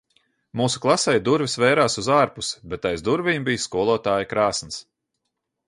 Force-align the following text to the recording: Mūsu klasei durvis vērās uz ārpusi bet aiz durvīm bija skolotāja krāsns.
Mūsu 0.61 0.79
klasei 0.85 1.13
durvis 1.27 1.57
vērās 1.65 1.99
uz 2.03 2.09
ārpusi 2.17 2.63
bet 2.73 2.89
aiz 2.93 3.05
durvīm 3.11 3.47
bija 3.51 3.63
skolotāja 3.67 4.31
krāsns. 4.35 4.85